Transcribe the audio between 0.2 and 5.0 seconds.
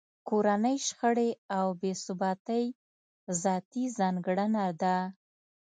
کورنۍ شخړې او بې ثباتۍ ذاتي ځانګړنه ده.